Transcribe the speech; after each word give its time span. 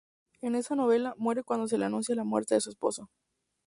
En 0.41 0.55
esa 0.55 0.75
novela, 0.75 1.13
muere 1.19 1.43
cuando 1.43 1.67
se 1.67 1.77
le 1.77 1.85
anuncia 1.85 2.15
la 2.15 2.23
muerte 2.23 2.55
de 2.55 2.61
su 2.61 2.71
esposo. 2.71 3.11